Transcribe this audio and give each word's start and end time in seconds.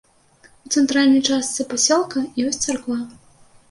У 0.67 0.71
цэнтральнай 0.75 1.21
частцы 1.29 1.69
пасёлка 1.77 2.27
ёсць 2.49 2.63
царква. 2.69 3.03